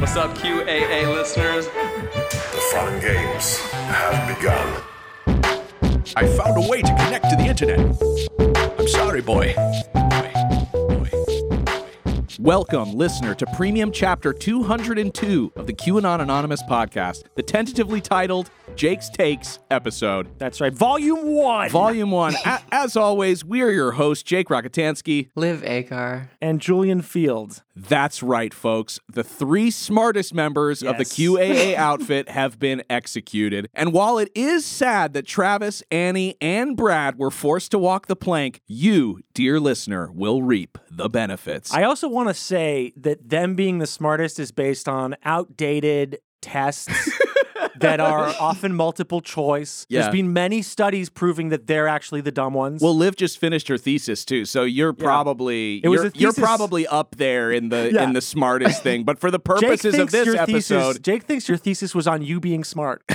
What's 0.00 0.16
up, 0.16 0.34
QAA 0.34 1.14
listeners? 1.14 1.66
The 1.66 2.70
fun 2.72 2.98
games 3.02 3.58
have 3.58 4.34
begun. 4.34 4.82
I 6.16 6.26
found 6.26 6.64
a 6.64 6.66
way 6.66 6.80
to 6.80 6.88
connect 6.88 7.28
to 7.28 7.36
the 7.36 7.44
internet. 7.44 7.78
I'm 8.78 8.88
sorry, 8.88 9.20
boy. 9.20 9.54
Welcome, 12.40 12.94
listener, 12.94 13.34
to 13.34 13.46
Premium 13.54 13.92
Chapter 13.92 14.32
202 14.32 15.52
of 15.56 15.66
the 15.66 15.74
QAnon 15.74 16.22
Anonymous 16.22 16.62
podcast, 16.62 17.24
the 17.34 17.42
tentatively 17.42 18.00
titled 18.00 18.48
Jake's 18.80 19.10
Takes 19.10 19.58
episode. 19.70 20.38
That's 20.38 20.58
right. 20.58 20.72
Volume 20.72 21.26
one. 21.34 21.68
Volume 21.68 22.12
1. 22.12 22.34
A- 22.46 22.60
as 22.72 22.96
always, 22.96 23.44
we 23.44 23.60
are 23.60 23.68
your 23.68 23.92
hosts, 23.92 24.22
Jake 24.22 24.48
Rockatansky. 24.48 25.28
Liv 25.36 25.62
Agar. 25.64 26.30
and 26.40 26.62
Julian 26.62 27.02
Fields. 27.02 27.62
That's 27.76 28.22
right, 28.22 28.54
folks. 28.54 28.98
The 29.06 29.22
three 29.22 29.70
smartest 29.70 30.32
members 30.32 30.82
of 30.82 30.96
the 30.96 31.04
QAA 31.04 31.74
outfit 31.76 32.30
have 32.30 32.58
been 32.58 32.82
executed. 32.88 33.68
And 33.74 33.92
while 33.92 34.16
it 34.16 34.30
is 34.34 34.64
sad 34.64 35.12
that 35.12 35.26
Travis, 35.26 35.82
Annie, 35.90 36.36
and 36.40 36.74
Brad 36.74 37.18
were 37.18 37.30
forced 37.30 37.72
to 37.72 37.78
walk 37.78 38.06
the 38.06 38.16
plank, 38.16 38.62
you, 38.66 39.20
dear 39.34 39.60
listener, 39.60 40.10
will 40.10 40.42
reap 40.42 40.78
the 40.90 41.10
benefits. 41.10 41.70
I 41.74 41.82
also 41.82 42.08
want 42.08 42.30
to 42.30 42.34
say 42.34 42.94
that 42.96 43.28
them 43.28 43.56
being 43.56 43.76
the 43.76 43.86
smartest 43.86 44.38
is 44.40 44.52
based 44.52 44.88
on 44.88 45.16
outdated 45.22 46.20
tests 46.40 46.88
that 47.76 48.00
are 48.00 48.34
often 48.40 48.74
multiple 48.74 49.20
choice. 49.20 49.86
Yeah. 49.88 50.02
There's 50.02 50.12
been 50.12 50.32
many 50.32 50.62
studies 50.62 51.08
proving 51.08 51.48
that 51.50 51.66
they're 51.66 51.88
actually 51.88 52.20
the 52.20 52.32
dumb 52.32 52.54
ones. 52.54 52.82
well, 52.82 52.94
Liv 52.96 53.16
just 53.16 53.38
finished 53.38 53.68
her 53.68 53.78
thesis 53.78 54.24
too, 54.24 54.44
so 54.44 54.64
you're 54.64 54.92
probably 54.92 55.80
It 55.84 55.88
was 55.88 56.02
you're, 56.02 56.12
you're 56.14 56.32
probably 56.32 56.86
up 56.86 57.16
there 57.16 57.50
in 57.52 57.68
the 57.68 57.90
Yeah. 57.92 58.04
in 58.04 58.12
the 58.12 58.20
smartest 58.20 58.82
thing. 58.82 59.04
But 59.04 59.18
for 59.18 59.30
the 59.30 59.38
purposes 59.50 59.98
of 59.98 60.10
this 60.10 60.28
episode, 60.34 60.46
thesis, 60.92 60.98
Jake 61.00 61.24
thinks 61.24 61.48
your 61.48 61.58
thesis 61.58 61.94
was 61.94 62.06
on 62.06 62.22
you 62.22 62.40
being 62.40 62.64
smart. 62.64 63.02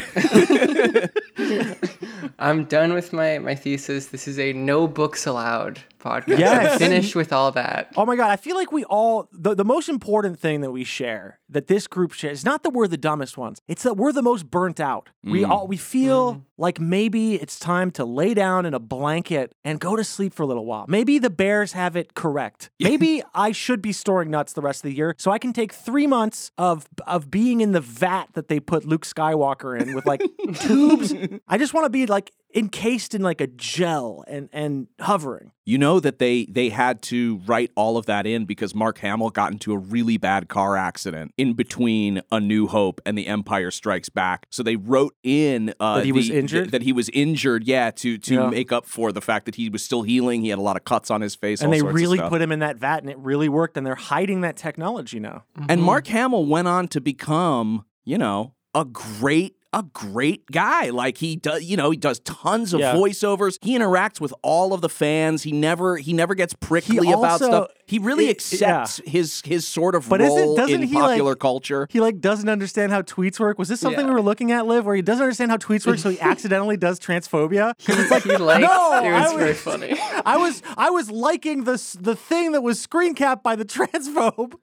I'm 2.39 2.65
done 2.65 2.93
with 2.93 3.13
my, 3.13 3.39
my 3.39 3.55
thesis. 3.55 4.07
This 4.07 4.27
is 4.27 4.39
a 4.39 4.53
no 4.53 4.87
books 4.87 5.25
allowed 5.25 5.79
podcast. 6.05 6.39
Yes. 6.39 6.81
I'm 6.81 7.19
with 7.19 7.33
all 7.33 7.51
that. 7.53 7.91
Oh 7.97 8.05
my 8.05 8.15
god, 8.15 8.29
I 8.29 8.35
feel 8.35 8.55
like 8.55 8.71
we 8.71 8.83
all 8.85 9.27
the, 9.31 9.55
the 9.55 9.65
most 9.65 9.89
important 9.89 10.39
thing 10.39 10.61
that 10.61 10.71
we 10.71 10.83
share, 10.83 11.39
that 11.49 11.67
this 11.67 11.87
group 11.87 12.13
shares, 12.13 12.39
is 12.39 12.45
not 12.45 12.63
that 12.63 12.69
we're 12.71 12.87
the 12.87 12.97
dumbest 12.97 13.37
ones. 13.37 13.59
It's 13.67 13.83
that 13.83 13.97
we're 13.97 14.11
the 14.11 14.21
most 14.21 14.49
burnt 14.51 14.79
out. 14.79 15.09
We 15.23 15.41
mm. 15.41 15.49
all 15.49 15.67
we 15.67 15.77
feel 15.77 16.33
mm-hmm. 16.33 16.41
like 16.57 16.79
maybe 16.79 17.35
it's 17.35 17.57
time 17.57 17.91
to 17.91 18.05
lay 18.05 18.33
down 18.33 18.65
in 18.65 18.73
a 18.73 18.79
blanket 18.79 19.53
and 19.63 19.79
go 19.79 19.95
to 19.95 20.03
sleep 20.03 20.33
for 20.33 20.43
a 20.43 20.45
little 20.45 20.65
while. 20.65 20.85
Maybe 20.87 21.17
the 21.17 21.29
Bears 21.29 21.71
have 21.73 21.95
it 21.95 22.13
correct. 22.13 22.69
Maybe 22.79 23.23
I 23.33 23.51
should 23.51 23.81
be 23.81 23.91
storing 23.91 24.29
nuts 24.29 24.53
the 24.53 24.61
rest 24.61 24.79
of 24.79 24.89
the 24.89 24.95
year 24.95 25.15
so 25.17 25.31
I 25.31 25.39
can 25.39 25.53
take 25.53 25.73
three 25.73 26.07
months 26.07 26.51
of 26.57 26.87
of 27.07 27.31
being 27.31 27.61
in 27.61 27.71
the 27.71 27.81
vat 27.81 28.27
that 28.33 28.47
they 28.47 28.59
put 28.59 28.85
Luke 28.85 29.05
Skywalker 29.05 29.79
in 29.79 29.95
with 29.95 30.05
like 30.05 30.21
tubes. 30.59 31.13
I 31.47 31.57
just 31.57 31.73
want 31.73 31.85
to 31.85 31.89
be 31.89 32.05
like 32.05 32.31
encased 32.55 33.13
in 33.13 33.21
like 33.21 33.41
a 33.41 33.47
gel 33.47 34.23
and 34.27 34.49
and 34.53 34.87
hovering. 35.01 35.51
You 35.65 35.77
know 35.79 35.99
that 35.99 36.19
they 36.19 36.45
they 36.45 36.69
had 36.69 37.01
to 37.03 37.41
write 37.45 37.71
all 37.75 37.97
of 37.97 38.05
that 38.05 38.25
in 38.25 38.45
because 38.45 38.73
Mark 38.75 38.99
Hamill 38.99 39.31
got 39.31 39.51
into 39.51 39.73
a 39.73 39.77
really 39.77 40.17
bad 40.17 40.47
car 40.47 40.77
accident 40.77 41.33
in 41.37 41.53
between 41.53 42.21
A 42.31 42.39
New 42.39 42.67
Hope 42.67 43.01
and 43.05 43.17
The 43.17 43.27
Empire 43.27 43.71
Strikes 43.71 44.09
Back. 44.09 44.45
So 44.51 44.61
they 44.63 44.75
wrote 44.75 45.15
in 45.23 45.73
uh, 45.79 45.95
That 45.97 46.05
he 46.05 46.11
was 46.11 46.29
the- 46.29 46.37
injured? 46.37 46.71
that 46.71 46.83
he 46.83 46.93
was 46.93 47.09
injured, 47.09 47.65
yeah, 47.65 47.91
to 47.91 48.17
to 48.19 48.33
Yeah. 48.35 48.49
make 48.49 48.71
up 48.71 48.85
for 48.85 49.11
the 49.11 49.21
fact 49.21 49.45
that 49.47 49.55
he 49.55 49.69
was 49.69 49.83
still 49.83 50.03
healing. 50.03 50.41
He 50.43 50.49
had 50.49 50.59
a 50.59 50.61
lot 50.61 50.77
of 50.77 50.85
cuts 50.85 51.09
on 51.11 51.21
his 51.21 51.35
face, 51.35 51.59
and 51.61 51.67
all 51.67 51.71
they 51.71 51.79
sorts 51.79 51.91
of 51.91 51.95
really 51.95 52.17
stuff. 52.17 52.29
put 52.29 52.41
him 52.41 52.51
in 52.51 52.59
that 52.59 52.77
vat 52.77 52.99
and 52.99 53.09
it 53.09 53.17
really 53.17 53.49
worked 53.49 53.75
and 53.75 53.85
they're 53.85 53.95
hiding 53.95 54.41
that 54.41 54.55
technology 54.55 55.19
now 55.19 55.43
And 55.67 55.81
Mark 55.81 56.07
Hamill 56.07 56.45
went 56.45 56.67
on 56.67 56.87
to 56.89 57.01
become, 57.01 57.85
you 58.05 58.17
know, 58.17 58.53
a 58.73 58.85
great 58.85 59.55
a 59.75 59.83
great 59.83 60.49
guy. 60.49 60.89
Like 60.89 61.17
he 61.17 61.35
does, 61.35 61.63
you 61.63 61.75
know, 61.75 61.91
he 61.91 61.97
does 61.97 62.19
tons 62.21 62.73
of 62.73 62.79
Yeah. 62.79 62.95
voiceovers. 62.95 63.57
He 63.61 63.77
interacts 63.77 64.21
with 64.21 64.33
all 64.41 64.73
of 64.73 64.79
the 64.81 64.87
fans. 64.89 65.43
He 65.43 65.51
never 65.51 65.97
he 65.97 66.13
never 66.13 66.33
gets 66.33 66.53
prickly 66.53 67.11
about 67.11 67.41
stuff. 67.41 67.69
He 67.87 67.99
really 67.99 68.25
it- 68.27 68.31
accepts 68.37 68.99
his 69.05 69.41
his 69.45 69.67
sort 69.67 69.93
of 69.95 70.09
But 70.09 70.21
isn't- 70.21 70.35
role 70.41 70.55
doesn't 70.55 70.73
in 70.81 70.87
he, 70.87 70.95
like- 70.95 71.03
popular 71.03 71.35
culture. 71.35 71.87
he 71.91 71.99
like 71.99 72.19
doesn't 72.19 72.49
understand 72.49 72.91
how 72.91 73.01
tweets 73.03 73.39
work 73.39 73.59
was 73.59 73.69
this 73.69 73.79
something 73.79 73.99
Yeah. 74.05 74.07
we 74.07 74.13
were 74.15 74.21
looking 74.21 74.51
at 74.51 74.65
liv 74.65 74.85
where 74.85 74.95
he 74.95 75.01
doesn't 75.01 75.21
understand 75.23 75.51
how 75.51 75.57
tweets 75.57 75.85
work 75.85 75.99
so 75.99 76.09
he 76.09 76.19
accidentally 76.31 76.77
does 76.77 76.99
transphobia 76.99 77.73
It's 77.87 78.09
like 78.11 78.23
he 78.23 78.37
liked 78.37 78.61
No, 78.61 79.03
it 79.03 79.11
was 79.11 79.31
I 79.33 79.37
very 79.37 79.53
funny. 79.53 79.95
I 80.25 80.37
was 80.37 80.63
I 80.77 80.89
was 80.89 81.11
liking 81.11 81.65
the 81.65 81.75
the 82.01 82.15
thing 82.15 82.53
that 82.53 82.61
was 82.61 82.79
screen 82.79 83.13
capped 83.13 83.43
by 83.43 83.55
the 83.55 83.65
transphobe. 83.65 84.53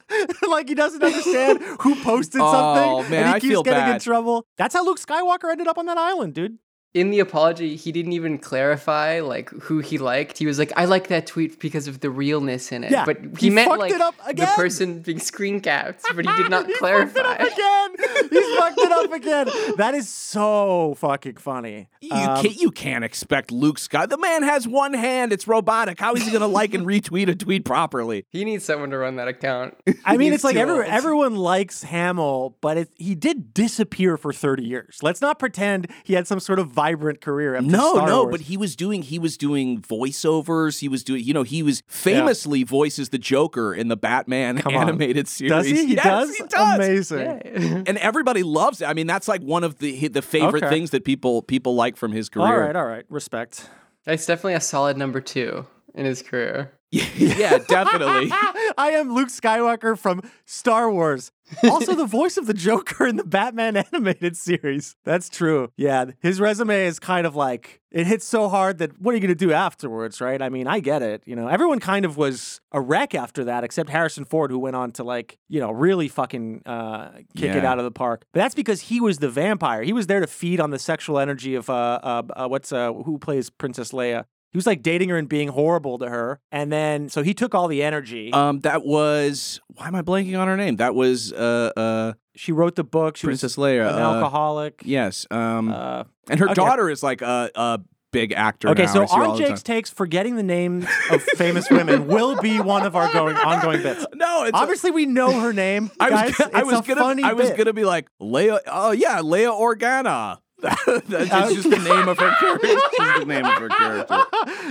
like 0.48 0.68
he 0.68 0.74
doesn't 0.74 1.02
understand 1.02 1.60
who 1.80 1.94
posted 1.96 2.40
Oh, 2.42 2.52
something 2.52 3.10
man, 3.10 3.20
and 3.22 3.28
he 3.30 3.34
I 3.34 3.40
keeps 3.40 3.50
feel 3.52 3.62
getting 3.62 3.94
in 3.94 4.00
trouble. 4.00 4.46
That's 4.56 4.74
how 4.74 4.84
Luke 4.84 4.98
Skywalker 5.00 5.50
ended 5.50 5.68
up 5.68 5.78
on 5.78 5.86
that 5.86 5.98
island, 5.98 6.34
dude. 6.34 6.58
In 6.94 7.10
the 7.10 7.20
apology, 7.20 7.74
he 7.76 7.90
didn't 7.90 8.12
even 8.12 8.36
clarify 8.38 9.20
like 9.20 9.48
who 9.50 9.78
he 9.78 9.96
liked. 9.96 10.36
He 10.36 10.44
was 10.46 10.58
like, 10.58 10.72
"I 10.76 10.84
like 10.84 11.08
that 11.08 11.26
tweet 11.26 11.58
because 11.58 11.88
of 11.88 12.00
the 12.00 12.10
realness 12.10 12.70
in 12.70 12.84
it." 12.84 12.90
Yeah, 12.90 13.06
but 13.06 13.18
he 13.38 13.46
he, 13.46 13.50
meant 13.50 13.78
like 13.78 13.92
it 13.94 14.00
up 14.02 14.14
the 14.26 14.46
person 14.54 15.00
being 15.00 15.18
screen 15.18 15.60
capped, 15.60 16.02
but 16.14 16.26
he 16.26 16.42
did 16.42 16.50
not 16.56 16.66
he 16.66 16.74
clarify. 16.74 17.22
fucked 17.22 17.40
it 17.40 17.48
up 17.48 17.94
again. 17.94 18.28
He's 18.30 18.56
fucked 18.58 18.78
it 18.78 18.92
up 18.92 19.12
again. 19.12 19.48
That 19.78 19.94
is 19.94 20.08
so 20.08 20.94
fucking 20.98 21.36
funny. 21.36 21.88
You 22.02 22.12
Um, 22.12 22.42
can't 22.42 22.56
you 22.60 22.70
can't 22.70 23.04
expect 23.04 23.50
Luke 23.50 23.78
Scott. 23.78 24.10
The 24.10 24.18
man 24.18 24.42
has 24.42 24.68
one 24.68 24.92
hand. 24.92 25.32
It's 25.32 25.48
robotic. 25.48 25.98
How 25.98 26.12
is 26.14 26.24
he 26.24 26.30
going 26.30 26.40
to 26.42 26.46
like 26.46 26.74
and 26.74 26.86
retweet 26.92 27.28
a 27.28 27.34
tweet 27.34 27.64
properly? 27.64 28.26
He 28.28 28.44
needs 28.44 28.64
someone 28.64 28.90
to 28.90 28.98
run 28.98 29.16
that 29.16 29.28
account. 29.28 29.76
I 30.04 30.16
mean, 30.18 30.32
it's 30.34 30.44
like 30.44 30.56
too 30.56 30.60
every, 30.60 30.86
everyone 30.86 31.36
likes 31.36 31.84
Hamill, 31.84 32.56
but 32.60 32.76
it, 32.76 32.90
he 32.96 33.14
did 33.14 33.54
disappear 33.54 34.16
for 34.18 34.32
30 34.32 34.64
years. 34.64 34.98
Let's 35.02 35.20
not 35.22 35.38
pretend 35.38 35.88
he 36.04 36.12
had 36.14 36.26
some 36.26 36.40
sort 36.40 36.58
of 36.58 36.70
vibrant 36.82 37.20
career 37.20 37.54
after 37.54 37.66
No, 37.68 37.94
Star 37.94 38.06
no, 38.08 38.22
Wars. 38.24 38.30
but 38.32 38.40
he 38.42 38.56
was 38.56 38.74
doing 38.76 39.02
he 39.02 39.18
was 39.18 39.36
doing 39.36 39.80
voiceovers. 39.80 40.80
He 40.80 40.88
was 40.88 41.04
doing 41.04 41.22
you 41.24 41.32
know 41.34 41.42
he 41.42 41.62
was 41.62 41.82
famously 41.86 42.62
voices 42.64 43.08
the 43.10 43.18
Joker 43.18 43.74
in 43.74 43.88
the 43.88 43.96
Batman 43.96 44.58
Come 44.58 44.76
on. 44.76 44.82
animated 44.88 45.28
series. 45.28 45.50
does 45.52 45.66
he? 45.66 45.86
He 45.86 45.94
Yes, 45.94 46.04
does? 46.04 46.36
He 46.36 46.44
does. 46.44 46.76
Amazing. 46.76 47.20
Yeah. 47.20 47.82
And 47.86 47.98
everybody 47.98 48.42
loves 48.42 48.80
it. 48.82 48.86
I 48.86 48.94
mean, 48.94 49.06
that's 49.06 49.28
like 49.28 49.42
one 49.42 49.64
of 49.64 49.78
the 49.78 50.08
the 50.08 50.22
favorite 50.22 50.64
Okay. 50.64 50.74
things 50.74 50.90
that 50.90 51.04
people 51.04 51.42
people 51.42 51.74
like 51.74 51.96
from 51.96 52.12
his 52.12 52.28
career. 52.28 52.46
All 52.46 52.58
right, 52.58 52.76
all 52.76 52.86
right. 52.86 53.04
Respect. 53.08 53.68
That's 54.04 54.26
definitely 54.26 54.54
a 54.54 54.60
solid 54.60 54.96
number 54.96 55.20
two 55.20 55.66
in 55.94 56.04
his 56.04 56.22
career. 56.22 56.72
yeah, 56.90 57.58
definitely. 57.68 58.30
I 58.76 58.90
am 58.94 59.14
Luke 59.14 59.28
Skywalker 59.28 59.96
from 59.96 60.20
Star 60.44 60.90
Wars. 60.90 61.30
Also, 61.70 61.94
the 61.94 62.06
voice 62.06 62.36
of 62.36 62.46
the 62.46 62.54
Joker 62.54 63.06
in 63.06 63.16
the 63.16 63.24
Batman 63.24 63.76
animated 63.92 64.36
series. 64.36 64.96
That's 65.04 65.28
true. 65.28 65.70
Yeah, 65.76 66.06
his 66.20 66.40
resume 66.40 66.86
is 66.86 66.98
kind 66.98 67.26
of 67.26 67.34
like 67.34 67.80
it 67.90 68.06
hits 68.06 68.26
so 68.26 68.48
hard 68.48 68.78
that 68.78 69.00
what 69.00 69.12
are 69.12 69.16
you 69.16 69.20
going 69.20 69.28
to 69.28 69.34
do 69.34 69.52
afterwards, 69.52 70.20
right? 70.20 70.40
I 70.40 70.48
mean, 70.48 70.66
I 70.66 70.80
get 70.80 71.02
it. 71.02 71.22
You 71.26 71.36
know, 71.36 71.48
everyone 71.48 71.78
kind 71.78 72.04
of 72.04 72.16
was 72.16 72.60
a 72.72 72.80
wreck 72.80 73.14
after 73.14 73.44
that, 73.44 73.64
except 73.64 73.90
Harrison 73.90 74.24
Ford, 74.24 74.50
who 74.50 74.58
went 74.58 74.76
on 74.76 74.92
to 74.92 75.04
like, 75.04 75.38
you 75.48 75.60
know, 75.60 75.70
really 75.70 76.08
fucking 76.08 76.62
uh, 76.66 77.10
kick 77.36 77.54
it 77.54 77.64
out 77.64 77.78
of 77.78 77.84
the 77.84 77.90
park. 77.90 78.24
But 78.32 78.40
that's 78.40 78.54
because 78.54 78.80
he 78.82 79.00
was 79.00 79.18
the 79.18 79.28
vampire. 79.28 79.82
He 79.82 79.92
was 79.92 80.06
there 80.06 80.20
to 80.20 80.26
feed 80.26 80.60
on 80.60 80.70
the 80.70 80.78
sexual 80.78 81.18
energy 81.18 81.54
of 81.54 81.68
uh, 81.68 82.00
uh, 82.02 82.22
uh 82.34 82.48
what's 82.48 82.72
uh 82.72 82.92
who 82.92 83.18
plays 83.18 83.50
Princess 83.50 83.92
Leia. 83.92 84.24
He 84.52 84.58
was 84.58 84.66
like 84.66 84.82
dating 84.82 85.08
her 85.08 85.16
and 85.16 85.28
being 85.28 85.48
horrible 85.48 85.98
to 85.98 86.08
her. 86.08 86.38
And 86.52 86.70
then, 86.70 87.08
so 87.08 87.22
he 87.22 87.32
took 87.32 87.54
all 87.54 87.68
the 87.68 87.82
energy. 87.82 88.32
Um, 88.32 88.60
that 88.60 88.84
was 88.84 89.60
why 89.74 89.86
am 89.86 89.94
I 89.94 90.02
blanking 90.02 90.38
on 90.38 90.46
her 90.46 90.56
name? 90.56 90.76
That 90.76 90.94
was 90.94 91.32
uh 91.32 91.72
uh 91.76 92.12
she 92.36 92.52
wrote 92.52 92.76
the 92.76 92.84
book. 92.84 93.16
She 93.16 93.26
Princess 93.26 93.56
was 93.56 93.64
Leia. 93.66 93.88
an 93.90 94.02
uh, 94.02 94.12
alcoholic. 94.14 94.82
Yes. 94.84 95.26
Um, 95.30 95.70
Uh, 95.72 96.04
and 96.30 96.38
her 96.38 96.46
okay. 96.46 96.54
daughter 96.54 96.90
is 96.90 97.02
like 97.02 97.22
a 97.22 97.50
a 97.54 97.80
big 98.12 98.32
actor. 98.32 98.68
okay, 98.68 98.84
now. 98.84 98.92
so 98.92 99.02
I 99.02 99.06
see 99.06 99.16
her 99.16 99.22
all 99.24 99.30
our 99.32 99.36
the 99.38 99.44
Jake's 99.44 99.62
takes 99.62 99.88
forgetting 99.90 100.36
the 100.36 100.42
names 100.42 100.84
of 101.10 101.22
famous 101.22 101.70
women 101.70 102.06
will 102.06 102.38
be 102.42 102.60
one 102.60 102.84
of 102.84 102.94
our 102.94 103.10
going 103.10 103.36
ongoing 103.36 103.82
bits. 103.82 104.04
No, 104.14 104.44
it's 104.44 104.52
Obviously, 104.56 104.90
we 104.92 105.06
know 105.06 105.40
her 105.40 105.52
name. 105.54 105.90
I 106.00 106.10
was 106.10 106.36
guys. 106.36 106.50
I 106.54 106.62
was 106.62 106.78
a 106.78 106.82
gonna 106.82 107.00
funny 107.00 107.22
I 107.24 107.32
was 107.32 107.48
bit. 107.48 107.56
gonna 107.58 107.72
be 107.72 107.84
like 107.84 108.06
Leia. 108.20 108.60
Oh 108.66 108.92
yeah, 108.92 109.18
Leia 109.20 109.50
Organa. 109.58 110.38
That's 111.08 111.54
just 111.54 111.70
the 111.70 111.78
name 111.78 112.08
of 112.08 112.18
her 112.18 112.34
character. 112.38 112.66
It's 112.68 112.96
just 112.96 113.18
the 113.20 113.26
name 113.26 113.44
of 113.44 113.52
her 113.54 113.68
character. 113.68 114.24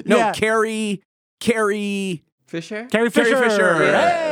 No, 0.06 0.18
Yeah. 0.18 0.32
Carrie. 0.34 1.02
Carrie. 1.40 2.24
Fisher? 2.48 2.88
Carrie 2.92 3.12
Carrie 3.12 3.32
Fisher. 3.32 3.50
Fisher. 3.50 3.84
Yeah. 3.84 4.10
Hey, 4.10 4.31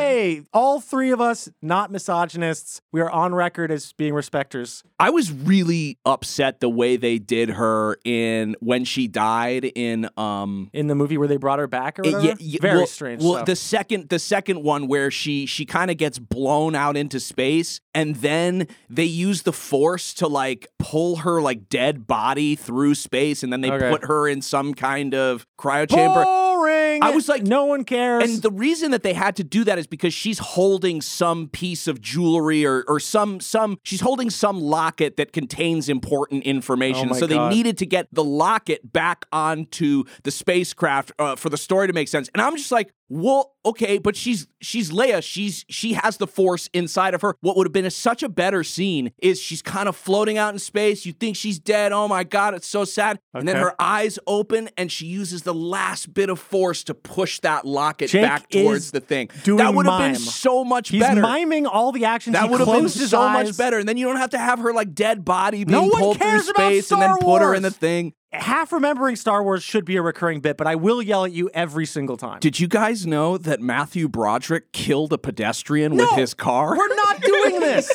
all 0.54 0.80
three 0.82 1.12
of 1.12 1.22
us 1.22 1.50
not 1.62 1.92
misogynists. 1.92 2.82
We 2.92 3.02
are 3.02 3.10
on 3.10 3.34
record 3.36 3.72
as 3.72 3.94
being 3.94 4.14
respecters. 4.14 4.84
I 5.00 5.10
was 5.10 5.32
really 5.32 5.98
upset 6.06 6.60
the 6.60 6.70
way 6.70 6.98
they 6.98 7.18
did 7.20 7.50
her 7.52 7.98
in 8.04 8.56
when 8.60 8.84
she 8.86 9.08
died 9.08 9.66
in 9.76 10.10
um 10.18 10.70
In 10.74 10.88
the 10.88 10.96
movie 10.96 11.18
where 11.18 11.28
they 11.28 11.38
brought 11.38 11.60
her 11.60 11.68
back 11.68 12.00
or 12.00 12.06
Uh, 12.06 12.12
whatever. 12.12 12.28
yeah, 12.28 12.34
yeah, 12.40 12.60
Very 12.62 12.78
well, 12.78 12.88
strange. 12.88 13.22
Well, 13.24 13.34
stuff. 13.36 13.46
the 13.46 13.56
second 13.56 14.10
the 14.10 14.20
second 14.20 14.64
one 14.64 14.88
where 14.88 15.12
she 15.12 15.46
she 15.46 15.66
kind 15.66 15.90
of 15.92 15.98
gets 15.98 16.20
blown 16.20 16.76
out 16.76 16.98
into 16.98 17.20
space, 17.20 17.80
and 17.96 18.16
then 18.18 18.68
they 18.90 19.06
use 19.06 19.44
the 19.44 19.54
force 19.54 20.14
to 20.16 20.28
like 20.28 20.68
pull 20.80 21.18
her 21.18 21.42
like 21.42 21.70
dead 21.70 22.08
body 22.08 22.56
through 22.56 22.96
space, 22.96 23.44
and 23.44 23.52
then 23.54 23.62
they 23.62 23.72
Okay. 23.72 23.90
put 23.90 24.06
her 24.06 24.28
in 24.28 24.42
some 24.42 24.74
kind 24.74 25.14
of 25.16 25.46
cryo 25.60 25.90
chamber. 25.90 26.26
ring. 26.60 27.02
I 27.02 27.12
was 27.12 27.30
like- 27.30 27.44
no 27.44 27.64
one 27.66 27.86
cares. 27.86 28.24
And 28.30 28.42
the 28.42 28.52
reason 28.52 28.92
that 28.92 29.02
they 29.02 29.14
had 29.14 29.38
to 29.38 29.46
do 29.46 29.64
that 29.64 29.80
is 29.80 29.88
because 29.88 30.09
she's 30.14 30.40
holding 30.40 31.02
some 31.02 31.48
piece 31.48 31.88
of 31.88 32.02
jewelry 32.02 32.66
or, 32.66 32.84
or 32.88 33.00
some 33.00 33.40
some 33.40 33.80
she's 33.84 34.02
holding 34.02 34.30
some 34.30 34.60
locket 34.60 35.18
that 35.18 35.34
contains 35.34 35.90
important 35.90 36.44
information. 36.44 37.10
Oh 37.12 37.14
so 37.14 37.28
God. 37.28 37.52
they 37.52 37.56
needed 37.56 37.78
to 37.80 37.86
get 37.86 38.08
the 38.12 38.24
locket 38.24 38.92
back 38.92 39.26
onto 39.32 40.04
the 40.24 40.32
spacecraft 40.32 41.12
uh, 41.20 41.36
for 41.36 41.50
the 41.50 41.58
story 41.58 41.88
to 41.88 41.94
make 41.94 42.08
sense. 42.08 42.30
And 42.34 42.42
I'm 42.42 42.56
just 42.56 42.72
like, 42.72 42.92
well, 43.10 43.56
okay, 43.66 43.98
but 43.98 44.16
she's 44.16 44.48
she's 44.62 44.92
Leia. 44.92 45.24
She's 45.24 45.66
she 45.68 45.94
has 45.94 46.18
the 46.18 46.28
force 46.28 46.70
inside 46.74 47.14
of 47.16 47.22
her. 47.22 47.36
What 47.42 47.58
would 47.58 47.66
have 47.66 47.74
been 47.74 47.86
a, 47.86 47.92
such 47.92 48.22
a 48.22 48.30
better 48.30 48.64
scene 48.64 49.12
is 49.18 49.42
she's 49.42 49.62
kind 49.64 49.90
of 49.90 49.96
floating 49.96 50.38
out 50.38 50.54
in 50.54 50.60
space. 50.60 51.06
You 51.08 51.14
think 51.14 51.36
she's 51.36 51.58
dead. 51.58 51.92
Oh 51.92 52.08
my 52.08 52.24
god, 52.24 52.54
it's 52.54 52.68
so 52.68 52.86
sad. 52.86 53.20
And 53.34 53.48
then 53.48 53.56
her 53.56 53.74
eyes 53.80 54.20
open 54.28 54.70
and 54.78 54.92
she 54.92 55.08
uses 55.08 55.42
the 55.42 55.54
last 55.54 56.14
bit 56.14 56.30
of 56.30 56.40
force 56.40 56.84
to 56.86 56.94
push 56.94 57.40
that 57.40 57.66
locket 57.66 58.12
Jake 58.12 58.22
back 58.22 58.50
towards 58.50 58.92
the 58.92 59.00
thing. 59.00 59.30
that 59.46 59.74
would 59.74 59.88
have 59.88 60.00
been 60.00 60.16
so 60.16 60.64
much 60.64 60.90
He's 60.90 61.02
better. 61.02 61.22
miming 61.22 61.66
all 61.66 61.92
the 61.92 62.06
actions. 62.06 62.34
that 62.34 62.50
would 62.50 62.60
have 62.60 62.68
been 62.70 62.90
so 62.90 63.20
eyes. 63.22 63.48
much 63.48 63.58
better. 63.58 63.80
And 63.80 63.90
then 63.90 63.98
you 63.98 64.06
don't 64.06 64.18
have 64.18 64.32
to 64.32 64.38
have 64.38 64.60
her 64.60 64.72
like 64.72 64.94
dead 64.94 65.26
body 65.26 65.64
being 65.64 65.72
No 65.72 65.88
one 65.88 66.00
pulled 66.00 66.20
through 66.22 66.42
space 66.42 66.92
and 66.92 67.02
then 67.02 67.18
put 67.18 67.42
her 67.42 67.56
in 67.56 67.64
the 67.64 67.72
thing. 67.72 68.14
Half 68.32 68.72
remembering 68.74 69.16
Star 69.16 69.42
Wars 69.44 69.64
should 69.64 69.86
be 69.86 69.96
a 69.96 70.04
recurring 70.04 70.40
bit, 70.40 70.56
but 70.56 70.68
I 70.68 70.76
will 70.76 71.02
yell 71.02 71.26
at 71.26 71.32
you 71.32 71.50
every 71.52 71.88
single 71.88 72.16
time. 72.16 72.40
Did 72.40 72.60
you 72.60 72.68
guys 72.68 73.08
know 73.08 73.40
that 73.40 73.60
Matthew 73.60 74.08
Broderick 74.08 74.72
killed 74.72 75.12
a 75.14 75.18
pedestrian 75.18 75.96
with 75.96 76.12
his 76.12 76.36
car? 76.36 76.78
We're 76.78 76.96
not 76.96 77.22
doing 77.22 77.60
this. 77.60 77.90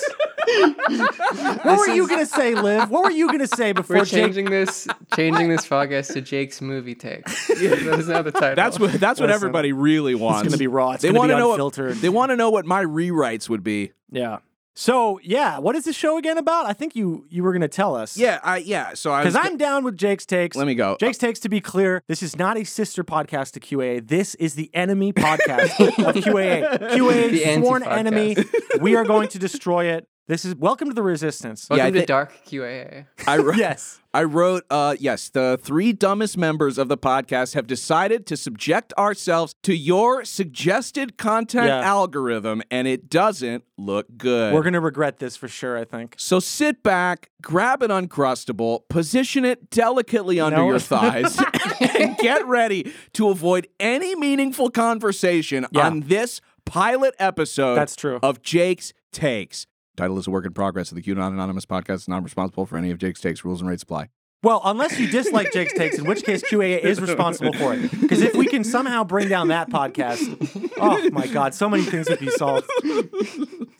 what 1.63 1.79
were 1.79 1.89
you 1.89 2.09
gonna 2.09 2.27
say, 2.27 2.57
Liv? 2.57 2.91
What 2.91 3.05
were 3.05 3.13
you 3.13 3.29
gonna 3.29 3.47
say 3.47 3.71
before 3.73 3.97
We're 3.99 4.05
Jake? 4.05 4.25
changing 4.25 4.51
this 4.51 4.89
changing 5.15 5.51
this 5.51 5.67
podcast 5.69 6.13
to 6.15 6.21
Jake's 6.21 6.61
movie 6.61 6.97
takes. 6.97 7.47
that 7.49 7.61
is 8.01 8.09
now 8.09 8.23
the 8.23 8.33
title. 8.33 8.57
That's 8.57 8.79
what 8.81 8.93
that's 8.95 9.21
what 9.21 9.31
everybody 9.31 9.73
really 9.73 10.17
wants. 10.17 10.43
It's 10.43 10.49
gonna 10.51 10.59
be 10.59 10.67
raw. 10.67 10.93
It's 10.93 11.03
they 11.03 11.09
gonna 11.09 11.15
be 11.15 11.33
wanna 11.33 11.39
know 11.39 11.53
unfiltered. 11.53 11.91
What, 11.91 12.03
they 12.03 12.09
want 12.09 12.31
to 12.31 12.37
know 12.37 12.51
what 12.51 12.67
my 12.67 12.85
rewrites 12.85 13.49
would 13.49 13.63
be. 13.63 13.93
Yeah. 14.11 14.39
So 14.77 15.21
yeah, 15.23 15.59
what 15.59 15.77
is 15.77 15.85
the 15.85 15.93
show 15.93 16.19
again 16.19 16.37
about? 16.37 16.67
I 16.67 16.73
think 16.73 16.97
you 16.97 17.27
you 17.31 17.43
were 17.45 17.53
gonna 17.53 17.69
tell 17.69 17.95
us. 17.95 18.17
Yeah, 18.17 18.41
I 18.43 18.59
yeah. 18.59 18.95
So 18.95 19.13
I 19.13 19.23
Because 19.23 19.37
I'm 19.37 19.57
down 19.57 19.85
with 19.85 19.97
Jake's 19.97 20.27
takes. 20.27 20.57
Let 20.57 20.67
me 20.67 20.75
go. 20.75 20.97
Jake's 20.99 21.19
takes 21.19 21.39
to 21.41 21.49
be 21.49 21.61
clear. 21.61 22.03
This 22.09 22.23
is 22.23 22.37
not 22.37 22.57
a 22.57 22.65
sister 22.65 23.05
podcast 23.05 23.53
to 23.53 23.61
QAA. 23.61 24.07
This 24.07 24.35
is 24.37 24.55
the 24.57 24.71
enemy 24.75 25.13
podcast 25.15 25.79
of 25.81 26.15
QAA. 26.17 26.79
QAA 26.91 27.31
The 27.31 27.61
sworn 27.61 27.83
anti-podcast. 27.85 27.99
enemy. 27.99 28.37
We 28.81 28.97
are 28.97 29.05
going 29.05 29.29
to 29.29 29.39
destroy 29.39 29.87
it. 29.87 30.09
This 30.27 30.47
is 30.47 30.55
welcome 30.55 30.89
to 30.89 30.95
the 30.95 31.03
resistance. 31.03 31.69
Welcome 31.69 31.87
I 31.87 31.91
to 31.91 32.01
thi- 32.01 32.07
Dark 32.07 32.33
QAA. 32.47 33.05
I 33.27 33.37
wrote, 33.37 33.57
Yes. 33.59 34.01
I 34.15 34.23
wrote, 34.23 34.65
uh, 34.71 34.97
yes, 34.99 35.29
the 35.29 35.61
three 35.63 35.93
dumbest 35.93 36.39
members 36.39 36.79
of 36.79 36.89
the 36.89 36.97
podcast 36.97 37.53
have 37.53 37.67
decided 37.67 38.25
to 38.29 38.37
subject 38.39 38.95
ourselves 38.97 39.55
to 39.65 39.77
your 39.77 40.25
suggested 40.25 41.19
content 41.19 41.67
Yeah. 41.67 41.83
algorithm, 41.83 42.63
and 42.71 42.89
it 42.89 43.11
doesn't 43.11 43.65
look 43.77 44.07
good. 44.17 44.55
We're 44.55 44.63
gonna 44.63 44.81
regret 44.81 45.19
this 45.19 45.37
for 45.37 45.47
sure, 45.47 45.77
I 45.77 45.85
think. 45.85 46.15
so 46.17 46.41
sit 46.41 46.83
back, 46.83 47.29
grab 47.43 47.83
an 47.83 47.91
Uncrustable, 47.91 48.89
position 48.89 49.45
it 49.45 49.69
delicately 49.69 50.41
under 50.41 50.57
No. 50.57 50.69
your 50.71 50.79
thighs, 50.79 51.39
and 51.99 52.17
get 52.17 52.47
ready 52.47 52.91
to 53.13 53.29
avoid 53.29 53.69
any 53.79 54.15
meaningful 54.17 54.71
conversation 54.71 55.67
Yeah. 55.71 55.85
on 55.87 56.01
this 56.07 56.41
pilot 56.65 57.15
episode 57.19 57.75
That's 57.75 57.95
true. 57.95 58.21
of 58.23 58.41
Jake's 58.41 58.95
Takes. 59.13 59.67
Title 59.97 60.19
is 60.19 60.27
a 60.27 60.31
work 60.31 60.45
in 60.45 60.53
progress 60.53 60.91
of 60.91 60.97
the 60.97 61.03
QAnon 61.03 61.29
Anonymous 61.29 61.67
podcast. 61.67 61.95
Is 61.95 62.09
not 62.09 62.25
responsible 62.25 62.67
for 62.67 62.77
any 62.77 62.91
of 62.91 62.99
Jake's 62.99 63.21
takes. 63.21 63.45
Rules 63.45 63.61
and 63.61 63.71
rates 63.71 63.83
apply. 63.83 64.09
Well, 64.43 64.61
unless 64.65 65.01
you 65.01 65.09
dislike 65.11 65.53
Jake's 65.53 65.73
takes, 65.73 65.99
in 65.99 66.05
which 66.05 66.23
case 66.23 66.43
QAA 66.43 66.81
is 66.81 67.01
responsible 67.01 67.55
for 67.55 67.73
it. 67.73 67.91
Because 67.99 68.21
if 68.21 68.35
we 68.35 68.47
can 68.47 68.63
somehow 68.63 69.03
bring 69.03 69.29
down 69.29 69.49
that 69.49 69.71
podcast, 69.71 70.71
oh 70.79 71.09
my 71.11 71.27
God, 71.29 71.55
so 71.55 71.67
many 71.69 71.83
things 71.83 72.11
would 72.11 72.19
be 72.19 72.29
solved. 72.29 72.69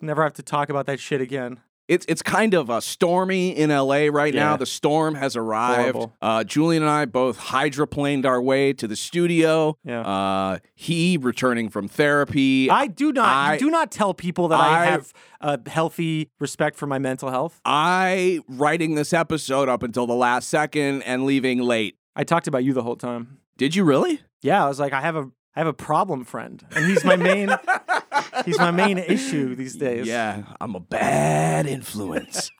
Never 0.01 0.23
have 0.23 0.33
to 0.33 0.43
talk 0.43 0.69
about 0.69 0.87
that 0.87 0.99
shit 0.99 1.21
again. 1.21 1.59
It's 1.87 2.05
it's 2.09 2.21
kind 2.23 2.53
of 2.55 2.69
uh, 2.71 2.79
stormy 2.81 3.49
in 3.55 3.69
LA 3.69 4.07
right 4.11 4.33
now. 4.33 4.57
The 4.57 4.65
storm 4.65 5.13
has 5.15 5.35
arrived. 5.35 5.97
Uh, 6.21 6.43
Julian 6.43 6.81
and 6.81 6.89
I 6.91 7.05
both 7.05 7.37
hydroplaned 7.39 8.25
our 8.25 8.41
way 8.41 8.73
to 8.73 8.87
the 8.87 8.95
studio. 8.95 9.77
Yeah. 9.83 10.01
Uh, 10.01 10.57
he 10.73 11.17
returning 11.17 11.69
from 11.69 11.87
therapy. 11.87 12.69
I 12.71 12.87
do 12.87 13.11
not 13.13 13.27
I- 13.27 13.57
do 13.57 13.69
not 13.69 13.91
tell 13.91 14.13
people 14.15 14.47
that 14.47 14.59
I, 14.59 14.81
I- 14.81 14.85
have 14.85 15.13
a 15.41 15.69
healthy 15.69 16.31
respect 16.39 16.75
for 16.75 16.87
my 16.87 16.97
mental 16.97 17.29
health. 17.29 17.61
I 17.63 18.39
writing 18.47 18.95
this 18.95 19.13
episode 19.13 19.69
up 19.69 19.83
until 19.83 20.07
the 20.07 20.15
last 20.15 20.49
second 20.49 21.03
and 21.03 21.25
leaving 21.25 21.59
late. 21.61 21.97
I 22.15 22.23
talked 22.23 22.47
about 22.47 22.63
you 22.63 22.73
the 22.73 22.81
whole 22.83 22.95
time. 22.95 23.37
Did 23.57 23.75
you 23.75 23.83
really? 23.83 24.21
Yeah, 24.41 24.65
I 24.65 24.67
was 24.67 24.79
like, 24.79 24.93
I 24.93 25.01
have 25.01 25.15
a 25.15 25.29
I 25.55 25.59
have 25.59 25.67
a 25.67 25.73
problem 25.73 26.25
friend, 26.25 26.65
and 26.75 26.85
he's 26.85 27.05
my 27.05 27.15
main 27.15 27.49
he's 28.45 28.57
my 28.57 28.71
main 28.71 28.97
issue 28.97 29.55
these 29.55 29.75
days. 29.75 30.07
Yeah, 30.07 30.43
I'm 30.59 30.75
a 30.75 30.79
bad 30.79 31.67
influence. 31.67 32.51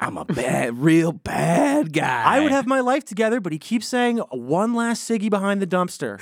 I'm 0.00 0.16
a 0.16 0.24
bad, 0.24 0.78
real 0.78 1.12
bad 1.12 1.92
guy. 1.92 2.24
I 2.24 2.40
would 2.40 2.52
have 2.52 2.66
my 2.66 2.80
life 2.80 3.04
together, 3.04 3.40
but 3.40 3.52
he 3.52 3.58
keeps 3.58 3.86
saying 3.86 4.18
one 4.30 4.74
last 4.74 5.08
ciggy 5.08 5.28
behind 5.30 5.60
the 5.60 5.66
dumpster. 5.66 6.20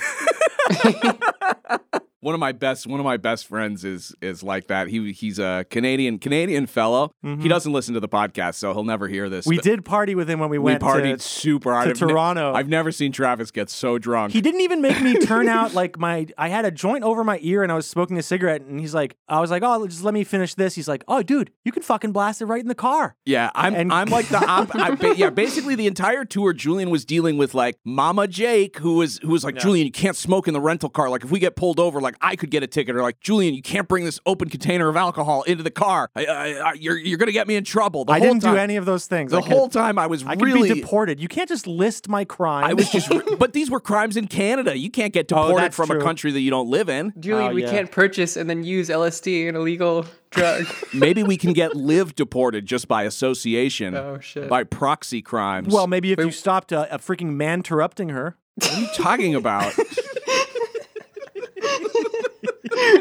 one 2.21 2.33
of 2.33 2.39
my 2.39 2.51
best 2.51 2.85
one 2.87 2.99
of 2.99 3.03
my 3.05 3.17
best 3.17 3.47
friends 3.47 3.83
is 3.85 4.13
is 4.21 4.43
like 4.43 4.67
that. 4.67 4.87
He 4.87 5.11
he's 5.13 5.39
a 5.39 5.65
Canadian 5.69 6.19
Canadian 6.19 6.65
fellow. 6.67 7.11
He 7.23 7.47
doesn't 7.47 7.71
listen 7.71 7.93
to 7.93 7.99
the 7.99 8.09
podcast, 8.09 8.55
so 8.55 8.73
he'll 8.73 8.83
never 8.83 9.07
hear 9.07 9.29
this. 9.29 9.45
Mm-hmm. 9.45 9.49
We 9.49 9.57
did 9.59 9.85
party 9.85 10.15
with 10.15 10.29
him 10.29 10.39
when 10.39 10.49
we 10.49 10.57
we 10.59 10.63
went 10.65 10.83
We 10.83 10.89
partied 10.89 11.17
to. 11.17 11.23
super 11.23 11.71
hard. 11.71 11.85
to 11.85 11.91
I've 11.91 12.01
ne- 12.01 12.07
Toronto. 12.13 12.53
I've 12.53 12.67
never 12.67 12.91
seen 12.91 13.11
Travis 13.11 13.51
get 13.51 13.69
so 13.69 13.97
drunk. 13.97 14.33
He 14.33 14.41
didn't 14.41 14.61
even 14.61 14.81
make 14.81 14.99
me 15.01 15.17
turn 15.19 15.47
out 15.49 15.73
like 15.73 15.97
my. 15.97 16.27
I 16.37 16.49
had 16.49 16.65
a 16.65 16.71
joint 16.71 17.03
over 17.03 17.23
my 17.23 17.39
ear 17.41 17.63
and 17.63 17.71
I 17.71 17.75
was 17.75 17.87
smoking 17.87 18.17
a 18.17 18.23
cigarette, 18.23 18.61
and 18.61 18.79
he's 18.79 18.93
like, 18.93 19.15
I 19.27 19.39
was 19.39 19.51
like, 19.51 19.63
oh, 19.63 19.87
just 19.87 20.03
let 20.03 20.13
me 20.13 20.23
finish 20.23 20.55
this. 20.55 20.75
He's 20.75 20.87
like, 20.87 21.03
oh, 21.07 21.23
dude, 21.23 21.51
you 21.63 21.71
can 21.71 21.83
fucking 21.83 22.11
blast 22.11 22.41
it 22.41 22.45
right 22.47 22.61
in 22.61 22.67
the 22.67 22.75
car. 22.75 23.15
yeah, 23.25 23.49
I'm 23.55 23.73
and- 23.75 23.93
I'm 23.93 24.09
like 24.09 24.27
the 24.27 24.37
op- 24.45 24.75
I, 24.75 24.95
ba- 24.95 25.15
yeah. 25.15 25.29
Basically, 25.29 25.75
the 25.75 25.87
entire 25.87 26.25
tour, 26.25 26.51
Julian 26.53 26.89
was 26.89 27.05
dealing 27.05 27.37
with 27.37 27.53
like 27.53 27.75
Mama 27.85 28.27
Jake, 28.27 28.77
who 28.79 28.95
was 28.95 29.19
who 29.19 29.29
was 29.29 29.43
like, 29.43 29.55
Julian, 29.55 29.85
you 29.85 29.91
can't 29.91 30.17
smoke 30.17 30.47
in 30.47 30.53
the 30.53 30.61
rental 30.61 30.89
car. 30.89 31.09
Like, 31.09 31.23
if 31.23 31.31
we 31.31 31.39
get 31.39 31.55
pulled 31.55 31.79
over, 31.79 32.01
like 32.01 32.08
I 32.21 32.35
could 32.35 32.49
get 32.51 32.63
a 32.63 32.67
ticket. 32.67 32.95
Or 32.95 33.01
like, 33.01 33.19
Julian, 33.19 33.53
you 33.53 33.61
can't 33.61 33.87
bring 33.87 34.05
this 34.05 34.19
open 34.25 34.49
container 34.49 34.89
of 34.89 34.95
alcohol 34.95 35.43
into 35.43 35.63
the 35.63 35.71
car. 35.71 36.09
I, 36.15 36.25
I, 36.25 36.47
I, 36.69 36.73
you're 36.73 36.97
you're 36.97 37.17
gonna 37.17 37.31
get 37.31 37.47
me 37.47 37.55
in 37.55 37.63
trouble. 37.63 38.05
The 38.05 38.13
I 38.13 38.19
whole 38.19 38.27
didn't 38.29 38.43
time, 38.43 38.53
do 38.55 38.59
any 38.59 38.75
of 38.75 38.85
those 38.85 39.07
things. 39.07 39.31
The 39.31 39.37
I 39.37 39.41
could- 39.41 39.51
whole 39.51 39.69
time 39.69 39.97
I 39.99 40.07
was 40.07 40.23
I 40.25 40.35
could 40.35 40.45
really 40.45 40.73
be 40.73 40.81
deported. 40.81 41.19
You 41.19 41.27
can't 41.27 41.47
just 41.49 41.67
list 41.67 42.07
my 42.09 42.25
crimes. 42.25 42.67
I 42.69 42.73
was 42.73 42.89
just, 42.89 43.11
but 43.39 43.53
these 43.53 43.69
were 43.69 43.79
crimes 43.79 44.17
in 44.17 44.27
Canada. 44.27 44.77
You 44.77 44.89
can't 44.91 45.13
get 45.13 45.27
deported 45.27 45.53
Oh, 45.53 45.57
that's 45.57 45.75
from 45.75 45.91
a 45.91 45.99
country 46.01 46.31
that 46.31 46.39
you 46.41 46.49
don't 46.49 46.69
Liv 46.69 46.89
in. 46.89 47.13
Julian, 47.19 47.51
Oh, 47.51 47.53
we 47.53 47.63
yeah. 47.63 47.71
can't 47.71 47.91
purchase 47.91 48.35
and 48.37 48.49
then 48.49 48.63
use 48.63 48.89
LSD, 48.89 49.47
an 49.49 49.55
illegal 49.55 50.05
drug. 50.31 50.65
Maybe 50.93 51.23
we 51.23 51.37
can 51.37 51.53
get 51.53 51.75
live 51.75 52.15
deported 52.15 52.65
just 52.65 52.87
by 52.87 53.03
association. 53.03 53.95
Oh, 53.95 54.19
shit. 54.19 54.49
By 54.49 54.63
proxy 54.63 55.21
crimes. 55.21 55.73
well, 55.73 55.87
maybe 55.87 56.11
if 56.11 56.19
you 56.19 56.31
stopped 56.31 56.71
a, 56.71 56.93
a 56.93 56.97
freaking 56.99 57.33
man 57.33 57.59
interrupting 57.59 58.09
her. 58.09 58.37
what 58.55 58.73
are 58.73 58.79
you 58.79 58.87
talking 58.95 59.35
about? 59.35 59.73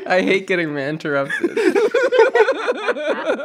I 0.06 0.22
hate 0.22 0.46
getting 0.46 0.76
interrupted. 0.76 1.56